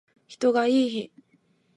[0.25, 1.23] 人がいーひん